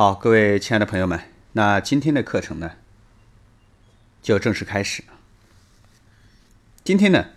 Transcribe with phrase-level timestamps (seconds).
[0.00, 1.22] 好，各位亲爱的朋友们，
[1.54, 2.76] 那今天的课程呢，
[4.22, 5.02] 就正式开始。
[6.84, 7.30] 今天呢，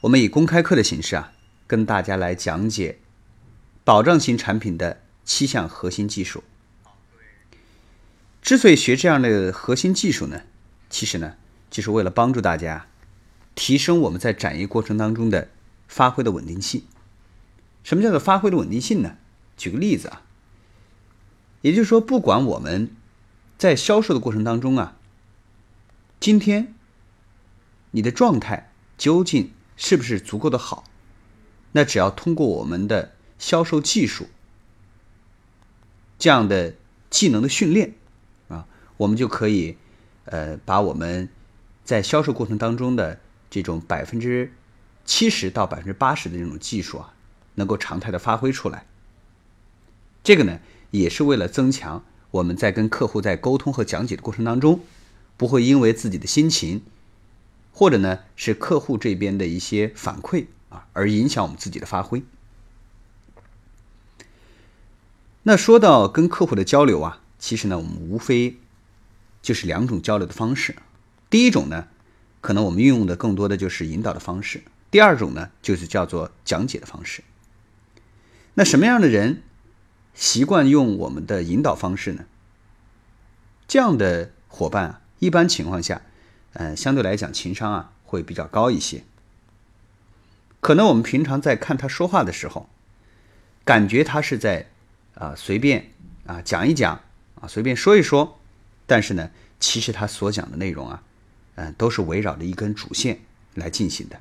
[0.00, 1.32] 我们以公开课的形式啊，
[1.68, 2.98] 跟大家来讲解
[3.84, 6.42] 保障型产品的七项核心技术。
[8.42, 10.42] 之所以学这样的核心技术呢，
[10.90, 11.36] 其实呢，
[11.70, 12.88] 就是为了帮助大家
[13.54, 15.48] 提升我们在展业过程当中的
[15.86, 16.82] 发挥的稳定性。
[17.84, 19.18] 什么叫做发挥的稳定性呢？
[19.56, 20.22] 举个例子啊。
[21.66, 22.94] 也就是说，不管我们
[23.58, 24.96] 在销售的过程当中啊，
[26.20, 26.72] 今天
[27.90, 30.84] 你的状态究竟是不是足够的好？
[31.72, 34.28] 那只要通过我们的销售技术
[36.20, 36.74] 这样的
[37.10, 37.94] 技能的训练
[38.46, 39.76] 啊，我们就可以
[40.26, 41.28] 呃把我们
[41.82, 43.18] 在销售过程当中的
[43.50, 44.52] 这种百分之
[45.04, 47.12] 七十到百分之八十的这种技术啊，
[47.56, 48.86] 能够常态的发挥出来。
[50.22, 50.60] 这个呢？
[50.98, 54.80] 也是为了增强我们在跟客户在沟通和讲解的过程当中，
[55.36, 56.82] 不会因为自己的心情，
[57.72, 62.22] 或者呢是客户这边的一些反馈啊，而影响我们自己的发挥。
[65.44, 68.56] 那说到跟客户的交流啊，其实呢我们无非
[69.40, 70.76] 就是两种交流的方式。
[71.30, 71.88] 第一种呢，
[72.40, 77.22] 可能我们运用的更多的就是引导的方式；第二种呢，就是叫做讲解的方式。
[78.54, 79.42] 那什么样的人？
[80.16, 82.24] 习惯用我们的引导方式呢？
[83.68, 86.00] 这样的伙伴啊，一般情况下，
[86.54, 89.04] 嗯，相对来讲情商啊会比较高一些。
[90.60, 92.68] 可能我们平常在看他说话的时候，
[93.64, 94.70] 感觉他是在
[95.14, 95.92] 啊随便
[96.26, 97.02] 啊讲一讲
[97.40, 98.38] 啊随便说一说，
[98.86, 99.30] 但是呢，
[99.60, 101.02] 其实他所讲的内容啊，
[101.56, 103.20] 嗯，都是围绕着一根主线
[103.54, 104.18] 来进行的。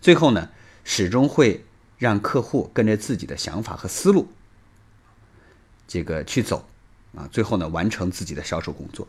[0.00, 0.50] 最后呢，
[0.84, 1.64] 始终会
[1.96, 4.28] 让客户跟着自己的想法和思路。
[5.88, 6.68] 这个去走，
[7.16, 9.08] 啊，最后呢完成自己的销售工作。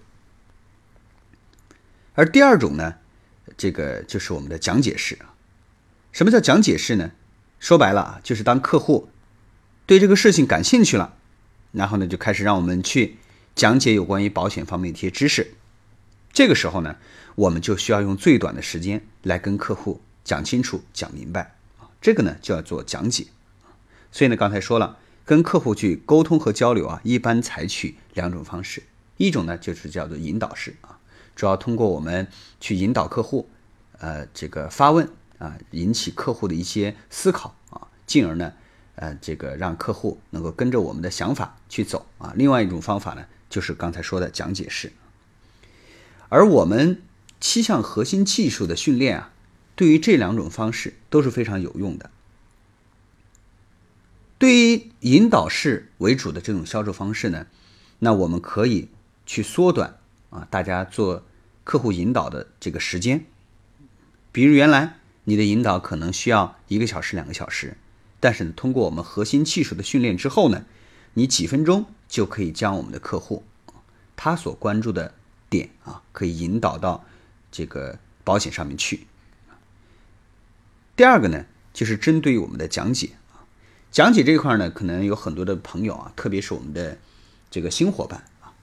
[2.15, 2.95] 而第二种呢，
[3.57, 5.35] 这个就是我们的讲解式啊。
[6.13, 7.11] 什么叫讲解式呢？
[7.59, 9.09] 说白了啊，就是当客户
[9.85, 11.15] 对这个事情感兴趣了，
[11.73, 13.17] 然后呢就开始让我们去
[13.55, 15.55] 讲解有关于保险方面的一些知识。
[16.31, 16.95] 这个时候呢，
[17.35, 21.91] 我们就需要用最短的时间来跟客户讲清楚、讲明白啊。
[21.99, 23.27] 这个呢就要做讲解。
[24.13, 24.98] 所以呢，刚才说了。
[25.29, 28.81] 跟客户去沟通和交流啊，一般采取两种方式，
[29.17, 30.97] 一种呢就是叫做引导式啊，
[31.35, 32.27] 主要通过我们
[32.59, 33.47] 去引导客户，
[33.99, 35.07] 呃，这个发问
[35.37, 38.53] 啊，引起客户的一些思考啊，进而呢，
[38.95, 42.33] 呃，这个让客户能够跟着我们的想法去走啊。
[42.35, 44.91] 另外一种方法呢，就是刚才说的讲解式。
[46.29, 47.03] 而我们
[47.39, 49.31] 七项核心技术的训练啊，
[49.75, 52.09] 对于这两种方式都是非常有用的。
[54.39, 57.45] 对于引导式为主的这种销售方式呢，
[57.99, 58.87] 那我们可以
[59.25, 61.25] 去缩短啊，大家做
[61.65, 63.25] 客户引导的这个时间。
[64.31, 64.95] 比如原来
[65.25, 67.75] 你的引导可能需要一个小时、两个小时，
[68.21, 70.63] 但是，通过我们核心技术的训练之后呢，
[71.15, 73.43] 你几分钟就可以将我们的客户
[74.15, 75.13] 他所关注的
[75.49, 77.03] 点啊，可以引导到
[77.51, 79.05] 这个保险上面去。
[80.95, 83.09] 第二个呢，就是针对我们的讲解。
[83.91, 86.99] 讲解这一块呢，可能有很多的朋友啊，特别是我们的
[87.49, 88.53] 这个新伙伴啊，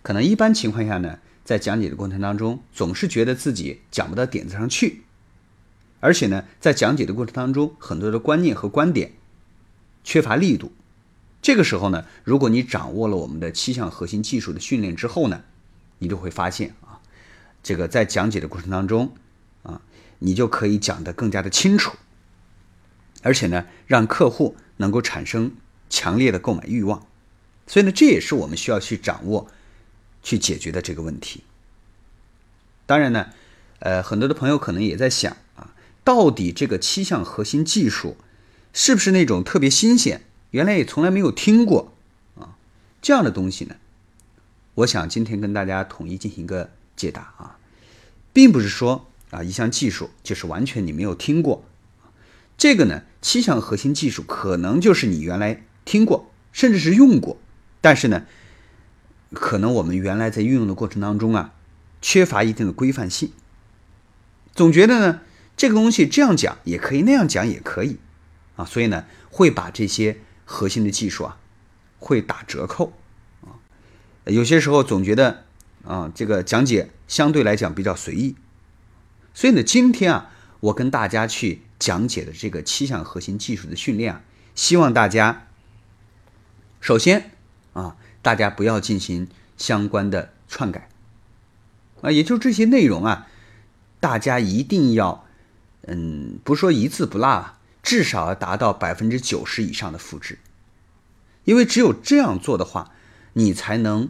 [0.00, 5.02] 可能一般情况下呢，在讲解的过程当中，总是觉得自己讲不到点子上去，
[5.98, 9.14] 而且呢，在讲解的过程当中，很多的观念和观点
[10.04, 10.70] 缺乏力度。
[11.42, 15.42] 这个时候呢，如果你掌握了我们的七项核心技术的训练之后呢，
[15.98, 17.02] 你就会发现啊，
[17.64, 19.12] 这个在讲解的过程当中
[19.64, 19.82] 啊，
[20.20, 21.96] 你就可以讲得更加的清楚，
[23.22, 24.54] 而且呢，让客户。
[24.78, 25.52] 能够产生
[25.88, 27.06] 强烈的购买欲望，
[27.66, 29.48] 所以呢，这也是我们需要去掌握、
[30.22, 31.44] 去解决的这个问题。
[32.86, 33.30] 当然呢，
[33.78, 38.16] 呃，很多的朋友可能也在想啊，到底这个七项核心技术
[38.72, 41.92] 是不是那种特别新鲜，原来也从来没有听过
[42.38, 42.56] 啊
[43.00, 43.76] 这样的东西呢？
[44.74, 47.58] 我想今天跟大家统一进行一个解答啊，
[48.32, 51.64] 并不是说啊一项技术就是完全你没有听过。
[52.58, 57.38] 这个呢，七项核心技术可能就是你原来听过，甚至是用过，
[57.80, 58.24] 但是呢，
[59.32, 61.52] 可能我们原来在运用的过程当中啊，
[62.00, 63.30] 缺乏一定的规范性，
[64.54, 65.20] 总觉得呢，
[65.56, 67.98] 这个东西这样讲也可以，那样讲也可以，
[68.56, 71.38] 啊，所以呢，会把这些核心的技术啊，
[71.98, 72.94] 会打折扣，
[73.42, 73.60] 啊，
[74.24, 75.44] 有些时候总觉得
[75.84, 78.34] 啊，这个讲解相对来讲比较随意，
[79.34, 80.30] 所以呢，今天啊，
[80.60, 81.62] 我跟大家去。
[81.78, 84.22] 讲解的这个七项核心技术的训练啊，
[84.54, 85.46] 希望大家
[86.80, 87.32] 首先
[87.74, 90.88] 啊，大家不要进行相关的篡改
[92.00, 93.28] 啊，也就这些内容啊，
[94.00, 95.26] 大家一定要，
[95.82, 100.38] 嗯，不说一字不落，至少要达到百分之九十以上的复制，
[101.44, 102.92] 因为只有这样做的话，
[103.34, 104.08] 你才能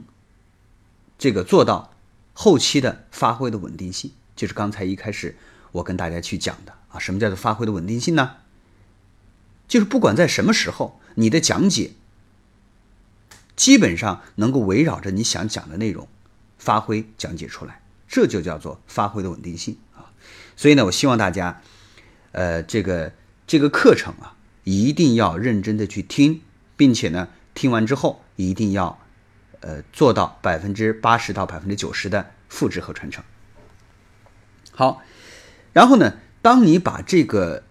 [1.18, 1.92] 这个做到
[2.32, 5.36] 后期的发挥的稳定性，就是刚才一开始
[5.72, 8.36] 我跟大家去讲的啊，什么叫做发挥的稳定性呢？
[9.68, 11.92] 就是不管在什么时候，你的讲解。
[13.56, 16.06] 基本上能够围绕着你想讲的内容
[16.58, 20.12] 发挥讲解出来，这就叫做发挥的稳定性啊。
[20.56, 21.62] 所以呢，我希望大家，
[22.32, 23.12] 呃，这个
[23.46, 26.42] 这个课程啊，一定要认真的去听，
[26.76, 29.00] 并且呢，听完之后一定要
[29.60, 33.24] 呃做到百分之八十到百分之九十的复制和传承。
[34.72, 35.02] 好，
[35.76, 37.64] 然后呢，当你把这个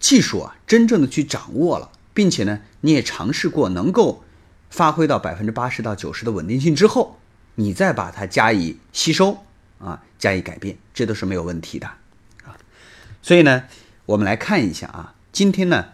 [0.00, 4.24] 技术啊真正的去掌握了，并且呢，你也尝试过能够。
[4.70, 7.20] 发挥到百分之八十到九十的稳定性之后，
[7.54, 9.44] 你再把它加以吸收
[9.78, 11.86] 啊，加以改变，这都是没有问题的
[12.42, 12.58] 啊。
[13.22, 13.66] 所以呢，
[14.04, 15.86] 我们来看一下啊，今天呢，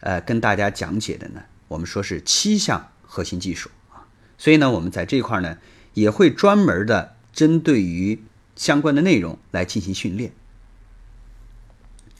[0.00, 4.04] 呃，跟大家讲解的呢，我们说是七项核心技术啊。
[4.36, 5.56] 所以呢，我们在这块呢，
[5.94, 8.22] 也会专门的针对于
[8.54, 10.32] 相关的内容来进行训练。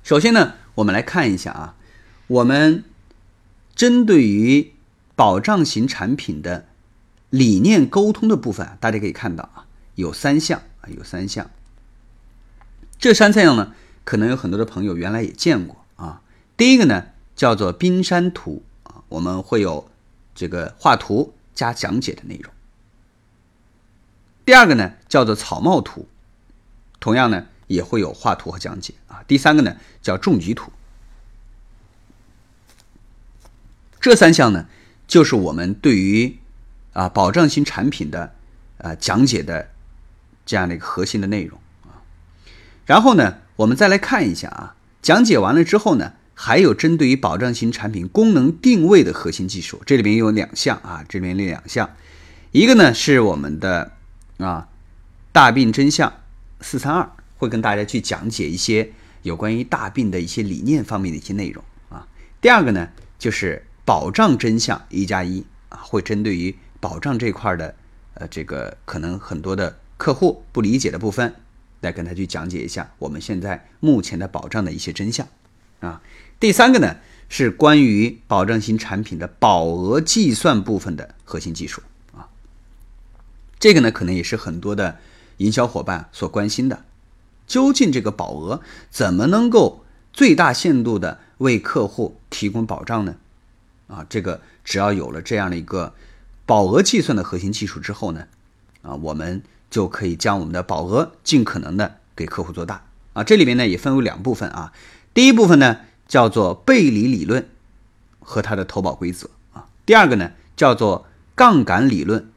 [0.06, 1.74] 首先呢，我们来看一下啊，
[2.28, 2.84] 我们
[3.74, 4.72] 针对于
[5.16, 6.68] 保障型产品的
[7.28, 9.66] 理念沟通的部分，大家可以看到啊，
[9.96, 11.50] 有三项啊，有三项。
[13.00, 13.74] 这三项呢，
[14.04, 16.22] 可能有很多的朋友原来也见过啊。
[16.56, 19.90] 第一个呢，叫做冰山图啊，我们会有
[20.36, 22.52] 这个画图加讲解的内容。
[24.44, 26.06] 第二个呢，叫做草帽图，
[27.00, 29.22] 同样呢，也会有画图和讲解啊。
[29.26, 30.72] 第三个呢，叫重疾图。
[34.00, 34.66] 这三项呢。
[35.08, 36.36] 就是我们对于
[36.92, 38.34] 啊保障型产品的
[38.78, 39.70] 啊讲解的
[40.44, 42.02] 这样的一个核心的内容啊，
[42.86, 51.94] 然后呢，我们再来看一下啊，讲解完了之后呢，还有针对于保障型产品功能定位的核心技术，这里面有两项啊，这里面两项，
[52.50, 53.92] 一个呢是我们的
[54.38, 54.66] 啊
[55.30, 56.12] 大病真相
[56.60, 58.90] 四三二，会跟大家去讲解一些
[59.22, 62.06] 有关于大病的一些理念方面的一些内容啊，
[62.40, 62.88] 第二个呢
[63.18, 63.62] 就是。
[63.86, 67.72] 保障真相一加一啊，会针对于保障这块的，
[68.14, 71.32] 呃，这个可能很多的客户不理解的部分，
[71.82, 75.28] 来跟他去讲解一下我们现在目前的保障的一些真相
[75.78, 76.02] 啊。
[76.40, 76.96] 第三个呢
[77.28, 81.80] 是关于保障型产品的保额计算部分的核心技术
[82.12, 82.28] 啊。
[83.60, 84.98] 这个呢可能也是很多的
[85.36, 86.84] 营销伙伴所关心的，
[87.46, 88.60] 究竟这个保额
[88.90, 93.16] 怎么能够最大限度的为客户提供保障呢？
[93.88, 95.94] 啊，这个只要有了这样的一个
[96.44, 98.26] 保额计算的核心技术之后呢，
[98.82, 103.22] 啊，我们就可以将我们的保额尽可能的给客户做大啊。
[103.22, 104.72] 这里面呢也分为两部分啊，
[105.14, 105.78] 第一部分呢
[106.08, 107.49] 叫做背离理论
[108.19, 112.28] 和它的投保规则啊，第二个呢叫做杠杆理论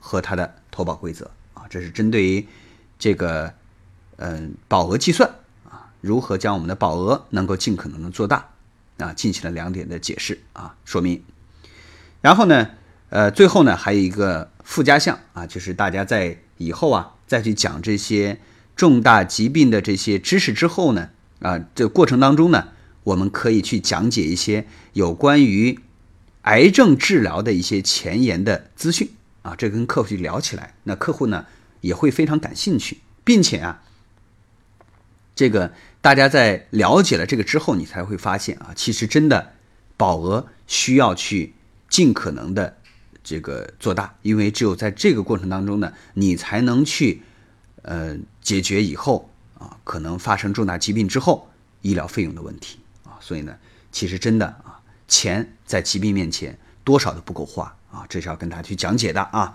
[0.00, 2.46] 和它的投保规则啊，这是针对于
[2.98, 3.54] 这个
[4.20, 5.28] 嗯保额计算
[5.68, 8.46] 啊，如何将我们的保额能够尽可能的做大。
[8.98, 11.22] 啊，进行了两点的解释啊，说明。
[12.20, 12.68] 然后呢，
[13.08, 18.38] 呃，最后呢，还有一个附加项啊，就是大家在以后啊，再去讲这些
[18.76, 21.08] 重大疾病的这些知识之后呢，
[21.38, 22.68] 啊，这过程当中呢，
[23.04, 25.80] 我们可以去讲解一些有关于
[26.42, 29.08] 癌症治疗的一些前沿的资讯
[29.40, 31.46] 啊，这跟客户去聊起来，那客户呢
[31.80, 33.82] 也会非常感兴趣，并且啊，
[35.40, 35.72] 这个。
[36.02, 39.52] 大家在了解了这个之后，你才会发现啊，其实真的
[39.98, 41.52] 保额需要去
[41.90, 42.78] 尽可能的
[43.22, 47.20] 这个做大，因为只有在这个过程当中呢，你才能去
[47.82, 51.50] 呃解决以后啊可能发生重大疾病之后
[51.82, 53.20] 医疗费用的问题啊。
[53.20, 53.54] 所以呢，
[53.92, 59.54] 其实真的啊，钱在疾病面前多少都不够花啊，这是要跟大家去讲解的啊。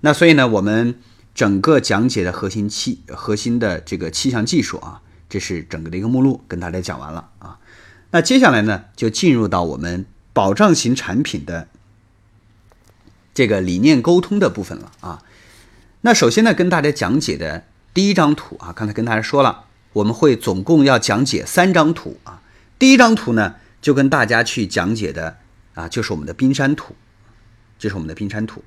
[0.00, 0.98] 那所以呢，我们
[1.34, 5.02] 整个讲解的核心七核心的这个七项技术啊。
[5.34, 7.58] 这是整个的一个目录，跟大家讲完了啊。
[8.12, 11.66] 那接下来呢，就进入到我们保障型产品的
[13.34, 15.24] 这个理念沟通的部分了啊。
[16.02, 19.64] 那首先呢，跟大家讲解的第一张图啊，刚才跟大家说了，
[19.94, 22.40] 我们会总共要讲解三张图啊。
[22.78, 25.38] 第一张图呢，就跟大家去讲解的
[25.74, 26.94] 啊，就是我们的冰山图，
[27.76, 28.62] 这是我们的冰山图。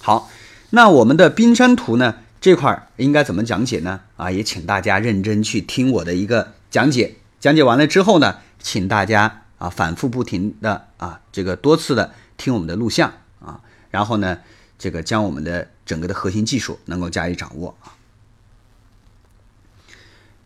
[0.00, 0.30] 好，
[0.70, 2.20] 那我们的冰山图呢？
[2.46, 4.02] 这块儿应该怎么讲解呢？
[4.16, 7.16] 啊，也请大家认真去听我的一个讲解。
[7.40, 14.38] 讲解完了之后呢，请大家啊，反复不停的啊，这个多次的听我们的录像啊，然后呢，
[14.78, 17.98] 这个将我们的整个的核心技术能够加以掌握啊。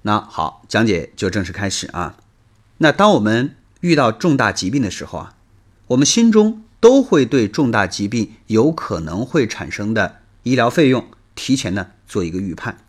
[0.00, 2.16] 那好，讲解就正式开始啊。
[2.78, 5.34] 那当我们遇到重大疾病的时候啊，
[5.88, 11.04] 我们心中都会对重大疾病有可能会产生的医疗费用
[11.40, 12.84] 提前呢做一个预判，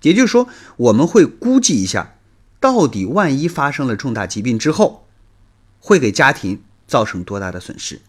[0.00, 2.14] 也就是说，我们会估计一下，
[2.58, 5.06] 到底万一发生了重大疾病之后，
[5.78, 8.00] 会给家庭造成多大的损失。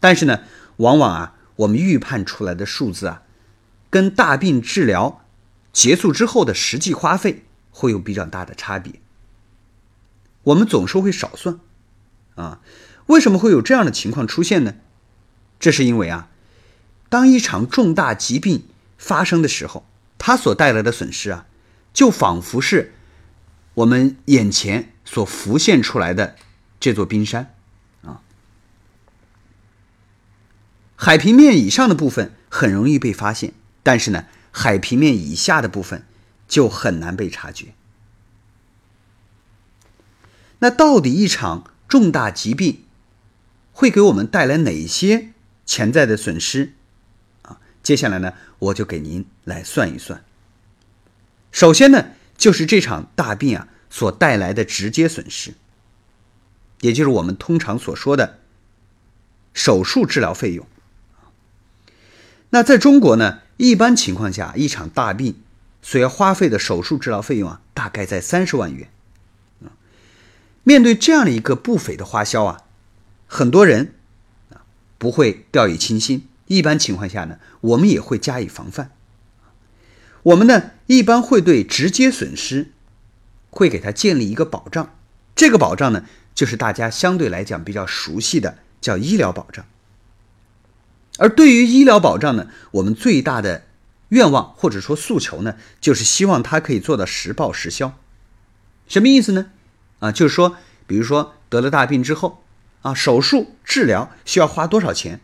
[0.00, 0.40] 但是呢，
[0.78, 3.22] 往往啊，我们预判出来的数字啊，
[3.88, 5.24] 跟大病治疗
[5.72, 8.94] 结束之后的实际花费会有比较大的差别。
[10.42, 11.60] 我们总是会少算，
[12.34, 12.60] 啊，
[13.06, 14.74] 为什么会有这样的情况出现呢？
[15.60, 16.28] 这是因为啊，
[17.08, 18.66] 当一场重大疾病
[18.98, 19.86] 发生的时候，
[20.18, 21.46] 它所带来的损失啊，
[21.92, 22.94] 就仿佛是
[23.74, 26.36] 我们眼前所浮现出来的
[26.80, 27.54] 这座冰山，
[28.02, 28.20] 啊，
[30.96, 36.04] 海平面以上的部分很容易被发现，但是呢，海平面以下的部分
[36.48, 37.74] 就很难被察觉。
[40.60, 42.84] 那到底一场重大疾病
[43.72, 45.32] 会给我们带来哪些
[45.66, 46.72] 潜在的损失？
[47.86, 50.24] 接下来呢，我就给您来算一算。
[51.52, 55.54] 首先呢，就是这场大病啊所带来的直接损失，
[56.80, 58.40] 也就是我们通常所说的
[59.54, 60.66] 手术治疗费用。
[62.50, 65.40] 那在中国呢，一般情况下，一场大病
[65.80, 68.88] 所要花费的手术治疗费用啊，大概在三十万元。
[70.64, 72.62] 面对这样的一个不菲的花销啊，
[73.28, 73.94] 很多人
[74.50, 74.66] 啊
[74.98, 76.26] 不会掉以轻心。
[76.46, 78.92] 一般情况下呢，我们也会加以防范。
[80.22, 82.72] 我们呢一般会对直接损失
[83.50, 84.94] 会给他建立一个保障，
[85.34, 89.64] 这个保障呢就是大家相对来讲比较熟悉的叫医疗保障。
[91.18, 93.64] 而对于医疗保障呢，我们最大的
[94.10, 97.98] 愿望或者说诉求呢，就是希望它可以做到实报实销。
[98.86, 99.46] 什么意思呢？
[100.00, 102.44] 啊，就是说，比如说得了大病之后，
[102.82, 105.20] 啊，手术治疗需要花多少钱？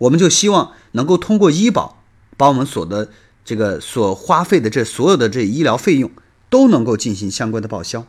[0.00, 2.02] 我们就希望能够通过医保，
[2.36, 3.10] 把我们所的
[3.44, 6.10] 这个所花费的这所有的这医疗费用
[6.50, 8.06] 都能够进行相关的报销。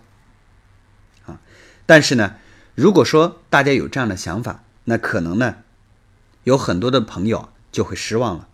[1.26, 1.40] 啊，
[1.86, 2.36] 但是呢，
[2.76, 5.58] 如果说大家有这样的想法，那可能呢，
[6.44, 8.48] 有很多的朋友就会失望了。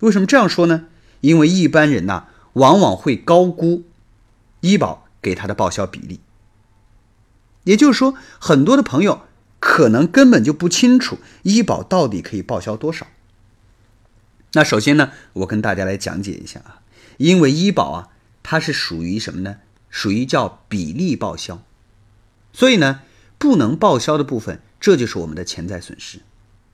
[0.00, 0.86] 为什么这样说呢？
[1.20, 2.24] 因为一般人呐，
[2.54, 3.84] 往往会高估
[4.60, 5.02] 医保。
[5.24, 6.20] 给他的报销比例，
[7.62, 9.22] 也就是说，很多的朋友
[9.66, 13.06] 可能根本就不清楚医保到底可以报销多少。
[14.52, 16.82] 那首先呢，我跟大家来讲解一下啊，
[17.16, 18.08] 因为医保啊，
[18.42, 19.56] 它是属于什么呢？
[19.88, 21.62] 属于叫比例报销，
[22.52, 23.00] 所以呢，
[23.38, 26.20] 不能报销的部分，这就是我们的潜在损失。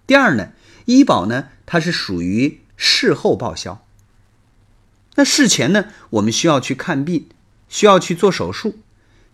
[0.08, 0.48] 第二呢，
[0.86, 3.86] 医保呢，它是属于事后报销，
[5.14, 7.28] 那事前呢，我们需要去看病。
[7.68, 8.80] 需要去做手术，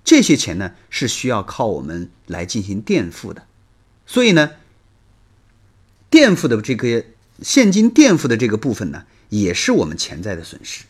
[0.05, 3.46] 这些钱呢是需要靠我们来进行垫付的，
[4.07, 4.53] 所以呢，
[6.09, 7.05] 垫付的这个
[7.43, 10.85] 现金垫付的这个部分呢，也是我们潜在的损失。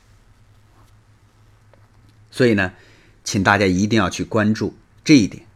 [2.31, 2.75] 所以呢，
[3.25, 5.47] 请大家一定要去关注这一点。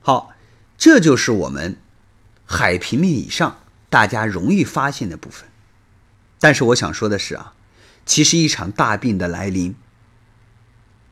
[0.00, 0.32] 好，
[0.78, 1.76] 这就是我们
[2.46, 5.46] 海平面以上大家容易发现的部分。
[6.38, 7.52] 但是我想说的是啊，
[8.06, 9.74] 其实一场大病的来临。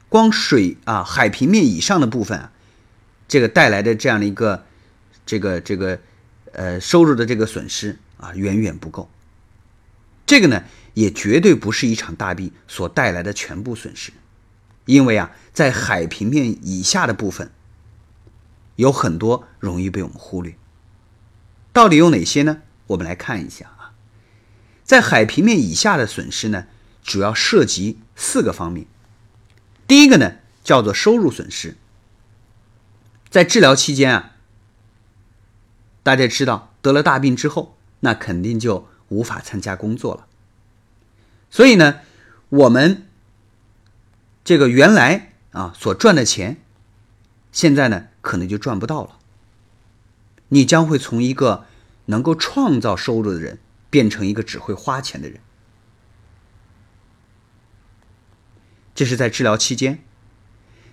[0.09, 2.53] 光水啊，海平面以上的部分啊，
[3.29, 4.65] 这个带来的这样的一个
[5.29, 6.01] 这个这个
[6.53, 9.11] 呃收入的这个损失啊，远远不够。
[10.25, 14.11] 这个呢，也绝对不是一场大病所带来的全部损失，
[14.87, 17.51] 因为啊，在海平面以下的部分
[18.77, 20.57] 有很多容易被我们忽略。
[21.75, 22.63] 到底有哪些呢？
[22.87, 23.93] 我们来看一下啊，
[24.83, 26.65] 在海平面以下的损失呢，
[27.03, 28.87] 主要涉及四个方面。
[29.87, 31.77] 第一个呢，叫做收入损失。
[33.29, 34.37] 在治疗期间啊，
[36.09, 40.27] 大家知道得了大病之后，那肯定就无法参加工作了。
[41.51, 42.01] 所以呢，
[42.49, 43.07] 我们
[44.43, 46.63] 这个原来啊所赚的钱，
[47.53, 49.19] 现在呢可能就赚不到了。
[50.49, 51.67] 你将会从一个
[52.07, 53.59] 能够创造收入的人，
[53.91, 55.41] 变成一个只会花钱的人。
[58.95, 60.03] 这是在治疗期间，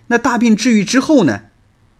[0.08, 1.44] 那大病治愈之后呢，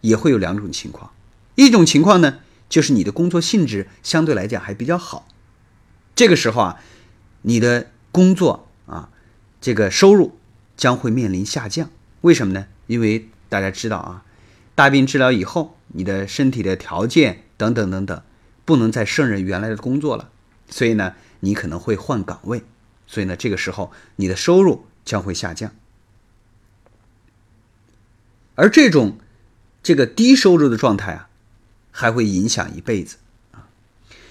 [0.02, 1.12] 也会有两种情况。
[1.54, 5.28] 一种情况呢，就是你的工作性质相对来讲还比较好，
[6.14, 6.80] 这个时候啊，
[7.42, 9.11] 你的工作啊，
[9.61, 10.37] 这个收入
[10.76, 11.90] 将会面临下降。
[12.23, 12.66] 为什么呢？
[12.87, 14.25] 因为大家知道啊，
[14.75, 18.23] 大病治疗以后，你的身体的条件等等等等，
[18.64, 20.30] 不能再胜任原来的工作了，
[20.68, 22.64] 所以呢，你可能会换岗位，
[23.06, 25.73] 所以呢，这个时候你的收入将会下降。
[28.56, 29.18] 而这种
[29.82, 31.28] 这个低收入的状态啊，
[31.98, 33.16] 还会影响一辈子
[33.52, 33.70] 啊。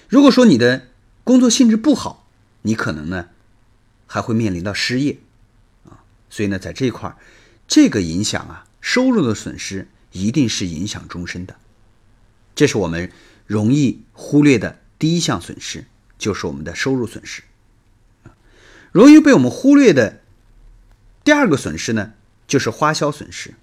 [0.08, 0.86] 如果说你的
[1.24, 2.28] 工作性质不好，
[2.62, 3.28] 你可能呢
[4.06, 5.18] 还会面临到失业
[5.84, 6.06] 啊。
[6.30, 7.16] 所以呢，在这块儿，
[7.66, 11.56] 这个影响啊，收入的损失一定是影响终身的。
[12.54, 13.10] 这是我们
[13.46, 17.42] 容易忽略的第一项损失，就是我们的收入损失。
[18.92, 20.20] 容易被我们忽略的
[21.24, 22.12] 第二个损失呢，
[22.46, 23.54] 就是花销损失。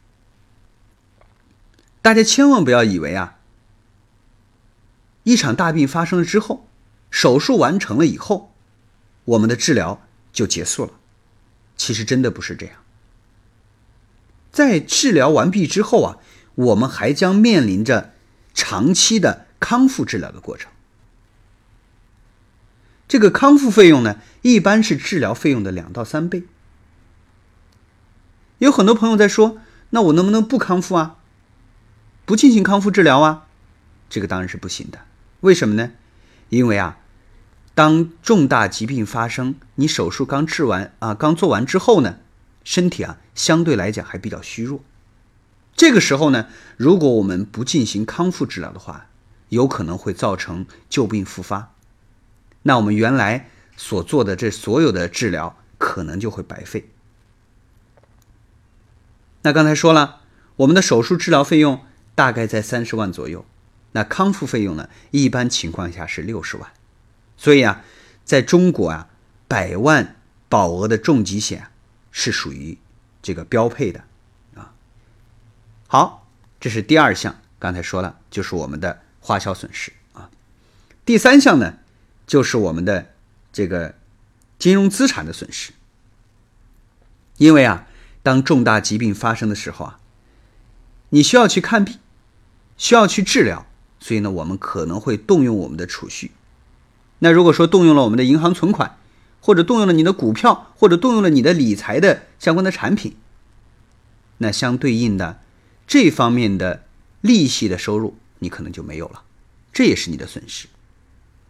[2.02, 3.40] 大家千万不要以为啊，
[5.24, 6.68] 一场大病发生了之后，
[7.10, 8.54] 手术完成了以后，
[9.26, 10.92] 我们的治疗就结束了。
[11.76, 12.76] 其实真的不是这样。
[14.52, 16.18] 在治疗完毕之后啊，
[16.56, 18.14] 我们还将面临着
[18.54, 20.72] 长期的康复治疗的过程。
[23.08, 26.44] 这个康复费用呢，一般是治疗费用的两到三倍。
[28.60, 29.58] 有很多朋友在说，
[29.90, 31.18] 那我能不能不康复啊？
[32.26, 33.48] 不进行康复治疗啊，
[34.10, 35.00] 这个当然是不行的。
[35.44, 35.92] 为什么呢？
[36.48, 37.00] 因为啊，
[37.76, 42.20] 当重大疾病发生，你手术刚治完啊，刚做完之后呢，
[42.64, 44.82] 身体啊相对来讲还比较虚弱。
[45.76, 46.48] 这个时候呢，
[46.78, 49.08] 如果我们不进行康复治疗的话，
[49.50, 51.74] 有可能会造成旧病复发。
[52.62, 56.90] 那我们原来所做的这所有的治疗，可能就会白费。
[59.42, 60.22] 那刚才说了，
[60.56, 61.82] 我们的手术治疗费用。
[62.16, 63.44] 大概在三十万左右，
[63.94, 64.90] 那康复费用呢？
[65.12, 66.70] 一般情况下是六十万，
[67.38, 67.84] 所以啊，
[68.26, 69.10] 在中国啊，
[69.48, 70.16] 百万
[70.50, 71.68] 保额的重疾险
[72.12, 72.78] 是属于
[73.22, 74.04] 这个标配的
[74.56, 74.74] 啊。
[75.88, 76.28] 好，
[76.60, 80.30] 这是第二项，刚才说了，就是我们的花销损失啊。
[81.06, 81.78] 第三项呢，
[82.28, 83.14] 就是我们的
[83.52, 83.96] 这个
[84.60, 85.72] 金融资产的损失，
[87.38, 87.88] 因为啊，
[88.22, 90.00] 当重大疾病发生的时候啊，
[91.10, 92.00] 你需要去看病。
[92.76, 93.68] 需要去治疗，
[94.04, 96.32] 所以呢，我们可能会动用我们的储蓄。
[97.20, 98.98] 那如果说动用了我们的银行存款，
[99.40, 103.16] 或者动用了你的股票，或者动用了你的理财的相关的产品，
[104.40, 105.40] 那相对应的
[105.88, 106.84] 这方面的
[107.22, 109.22] 利息的收入，你可能就没有了，
[109.72, 110.68] 这也是你的损失。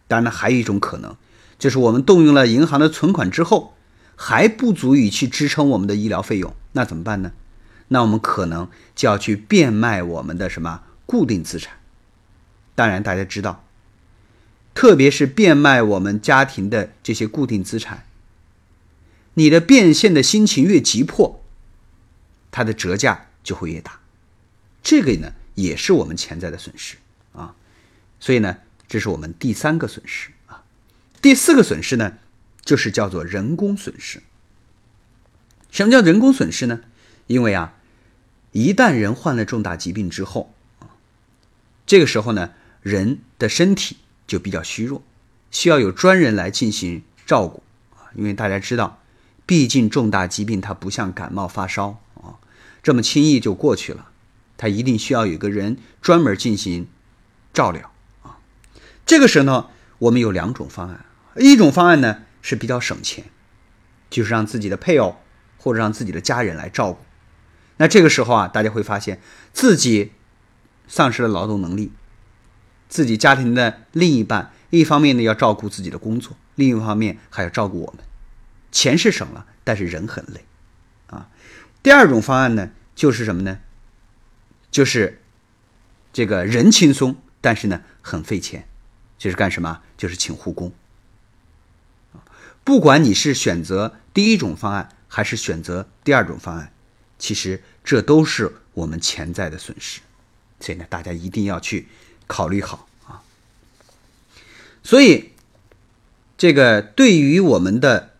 [0.06, 1.16] 当然，还有一种可能，
[1.58, 3.74] 就是我们动用了银行的存款之后，
[4.14, 7.32] 还不足以去支撑我们的医疗费用，那怎么办呢？
[7.88, 10.82] 那我们可能就要去变卖我们的什么？
[11.04, 11.74] 固定资产，
[12.74, 13.64] 当然大家知道，
[14.74, 18.06] 特别是变卖我们家庭的这些固定资产，
[19.34, 21.44] 你的变现的心情越急迫，
[22.50, 24.00] 它的折价就会越大。
[24.82, 26.96] 这个呢，也是我们潜在的损失
[27.32, 27.54] 啊。
[28.18, 28.58] 所以呢，
[28.88, 30.64] 这是我们第三个损失啊。
[31.22, 32.18] 第四个损失呢，
[32.64, 34.22] 就是叫做人工损失。
[35.70, 36.80] 什么叫人工损失呢？
[37.26, 37.74] 因为啊，
[38.52, 40.54] 一旦人患了重大疾病之后，
[41.86, 42.52] 这个时候呢，
[42.84, 45.02] 人的身体就比较虚弱，
[45.50, 47.62] 需要有专人来进行照顾
[47.94, 48.12] 啊。
[48.14, 49.00] 因为大家知道，
[49.46, 52.36] 毕竟重大疾病它不像感冒发烧啊，
[52.82, 54.10] 这么轻易就过去了，
[54.58, 56.86] 它一定需要有个人专门进行
[57.54, 57.90] 照料
[58.22, 58.36] 啊。
[59.06, 63.24] 这个时候呢，我们有两种方案，一种方案呢是比较省钱，
[64.10, 65.16] 就是让自己的配偶
[65.56, 66.98] 或者让自己的家人来照顾。
[67.78, 69.22] 那这个时候啊，大家会发现
[69.54, 70.12] 自己。
[70.86, 71.92] 丧失了劳动能力，
[72.88, 78.04] 自己家庭的另一半，一方面呢要照顾自己的工作，另一方面还要照顾我们，
[78.70, 80.44] 钱是省了，但是人很累，
[81.08, 81.28] 啊。
[81.82, 83.60] 第二种方案呢，就是什么呢？
[84.70, 85.22] 就是
[86.12, 88.66] 这个人轻松，但是呢很费钱，
[89.18, 89.82] 就是干什么？
[89.96, 90.72] 就是请护工。
[92.64, 96.72] 不管你是选择第一种方案，还是选择第二种方案，
[97.18, 100.00] 其实这都是我们潜在的损失。
[100.60, 101.86] 所以呢，大家一定要去
[102.26, 103.22] 考虑好啊。
[104.82, 105.32] 所以，
[106.36, 108.10] 这个对于我们的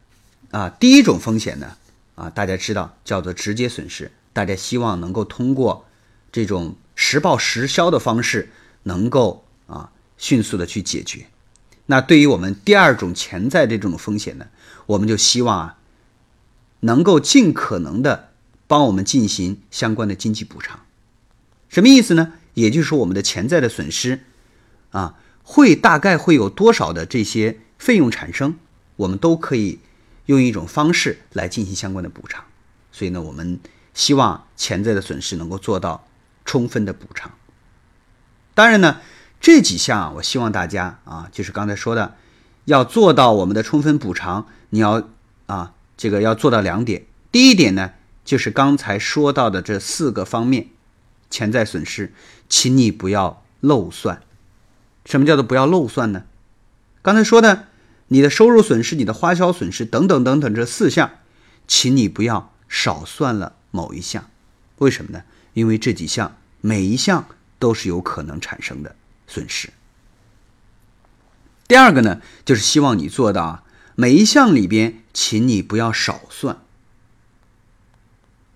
[0.50, 1.76] 啊第一种风险呢，
[2.14, 5.86] 啊大家知道叫做直接损失，大家希望能够通过
[6.32, 8.50] 这种实报实销的方式，
[8.84, 11.26] 能够啊迅速的去解决。
[11.86, 14.46] 那对于我们第二种潜在的这种风险呢，
[14.86, 15.78] 我们就希望啊
[16.80, 18.30] 能够尽可能的
[18.66, 20.80] 帮我们进行相关的经济补偿。
[21.68, 22.32] 什么意思呢？
[22.54, 24.20] 也就是说，我们的潜在的损失，
[24.90, 28.56] 啊，会大概会有多少的这些费用产生，
[28.96, 29.80] 我们都可以
[30.26, 32.44] 用一种方式来进行相关的补偿。
[32.90, 33.60] 所以呢，我们
[33.92, 36.06] 希望潜在的损失能够做到
[36.44, 37.32] 充分的补偿。
[38.54, 39.00] 当然呢，
[39.40, 42.14] 这几项我希望大家啊，就是刚才说的，
[42.66, 45.08] 要做到我们的充分补偿，你要
[45.46, 47.04] 啊，这个要做到两点。
[47.32, 50.68] 第一点呢，就是刚才说到的这四个方面，
[51.28, 52.12] 潜在损失，
[52.56, 54.22] 请你不要漏算。
[55.04, 56.22] 什么叫做不要漏算呢？
[57.02, 57.66] 刚才说的，
[58.06, 61.18] 你的收入损失、你的花销损失等等等等这四项，
[61.66, 64.30] 请你不要少算了某一项。
[64.78, 65.24] 为什么呢？
[65.54, 67.26] 因为这几项每一项
[67.58, 68.94] 都是有可能产生的
[69.26, 69.70] 损失。
[71.66, 73.64] 第二个呢，就是希望你做到啊，
[73.96, 76.58] 每一项里边，请你不要少算。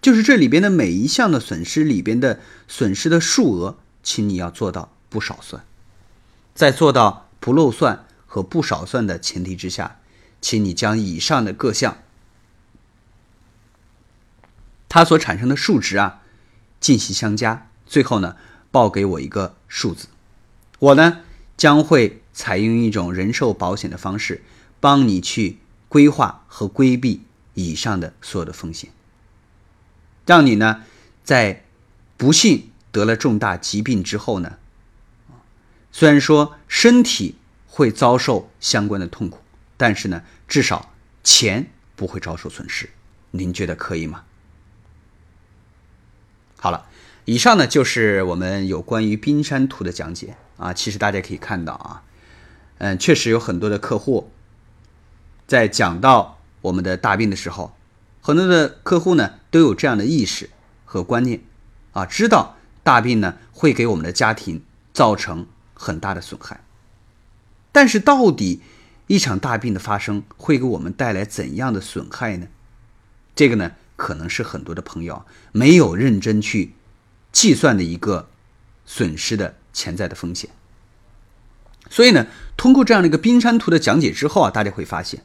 [0.01, 3.77] 就是这里边的每一项的损失里边的损失的数额，
[4.09, 5.63] 请你要做到不少算。
[6.55, 10.01] 在做到不漏算和不少算的前提之下，
[10.41, 11.99] 请你将以上的各项
[14.89, 16.23] 它所产生的数值啊
[16.81, 18.37] 进行相加，最后呢
[18.71, 20.09] 报给我一个数字。
[20.79, 21.21] 我呢
[21.59, 24.43] 将会采用一种人寿保险的方式，
[24.81, 25.59] 帮你去
[25.91, 27.21] 规划和规避
[27.53, 28.91] 以上的所有的风险，
[30.25, 30.87] 让你呢
[31.23, 31.67] 在
[32.17, 34.57] 不幸得了重大疾病之后呢。
[35.91, 39.39] 虽然说身体会遭受相关的痛苦，
[39.77, 40.93] 但是呢，至少
[41.25, 42.91] 钱不会遭受损失。
[43.31, 44.25] 您觉得可以吗？
[46.57, 46.87] 好了，
[47.25, 50.75] 以上呢就是我们有关于冰山图的讲解啊。
[50.75, 52.03] 其实大家可以看到啊，
[52.79, 54.31] 嗯，确实有很多的客户
[55.47, 57.75] 在讲到我们的大病的时候，
[58.21, 60.51] 很多的客户呢都有这样的意识
[60.85, 61.43] 和观念
[61.93, 64.63] 啊，知道大病呢会给我们的家庭
[64.93, 65.47] 造成。
[65.81, 66.65] 很大的损害，
[67.71, 68.63] 但是到底
[69.07, 72.49] 一场大病的发生会给我们带来怎样的损害呢？
[73.37, 76.75] 这个呢，可能是很多的朋友没有认真去
[77.31, 78.29] 计算的一个
[78.85, 80.51] 损失的潜在的风险。
[81.89, 85.23] 所以呢，通过这样的一个冰山图的讲解之后啊，大家会发现，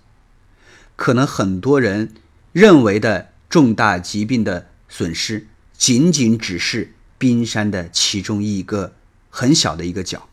[0.96, 2.14] 可能很多人
[2.52, 8.94] 认为的重大疾病的损失，仅仅只是冰山的其中一个
[9.30, 10.28] 很小的一个角。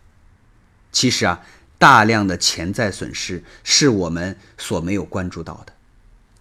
[0.90, 1.40] 其实啊，
[1.78, 5.72] 大量的潜在损失是我们所没有关注到的。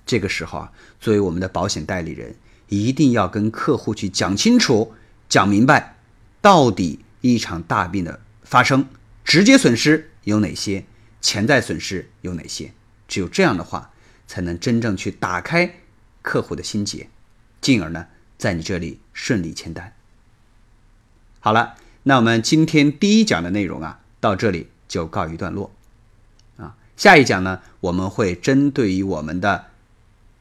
[0.07, 2.35] 这个时候啊，作为我们的保险代理人，
[2.67, 4.95] 一定要跟客户去讲清楚、
[5.29, 5.97] 讲明白，
[6.41, 8.87] 到底一场大病的发生，
[9.23, 10.83] 直接损失有哪些，
[11.21, 12.73] 潜在损失有哪些。
[13.07, 13.91] 只有这样的话，
[14.25, 15.75] 才能真正去打开
[16.23, 17.07] 客户的心结，
[17.61, 18.07] 进而呢，
[18.39, 19.93] 在你这里顺利签单。
[21.39, 23.99] 好了，那我们今天第一讲的内容啊。
[24.21, 25.71] 到这里就告一段落，
[26.57, 29.67] 啊，下一讲呢，我们会针对于我们的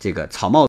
[0.01, 0.67] 这个草帽。